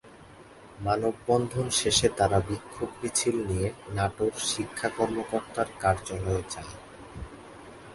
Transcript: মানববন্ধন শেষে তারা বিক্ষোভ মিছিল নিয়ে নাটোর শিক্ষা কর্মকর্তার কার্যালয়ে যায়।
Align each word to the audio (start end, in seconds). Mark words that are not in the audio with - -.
মানববন্ধন 0.79 1.67
শেষে 1.79 2.07
তারা 2.19 2.39
বিক্ষোভ 2.47 2.89
মিছিল 3.01 3.35
নিয়ে 3.49 3.67
নাটোর 3.95 4.33
শিক্ষা 4.51 4.89
কর্মকর্তার 4.97 5.67
কার্যালয়ে 5.81 6.43
যায়। 6.53 6.73